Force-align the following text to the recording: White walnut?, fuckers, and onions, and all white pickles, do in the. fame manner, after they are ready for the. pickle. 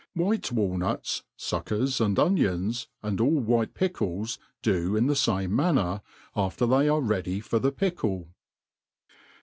White 0.15 0.51
walnut?, 0.51 1.21
fuckers, 1.37 2.03
and 2.03 2.17
onions, 2.17 2.87
and 3.03 3.21
all 3.21 3.39
white 3.39 3.75
pickles, 3.75 4.39
do 4.63 4.95
in 4.95 5.05
the. 5.05 5.13
fame 5.13 5.55
manner, 5.55 6.01
after 6.35 6.65
they 6.65 6.89
are 6.89 7.01
ready 7.01 7.39
for 7.39 7.59
the. 7.59 7.71
pickle. 7.71 8.27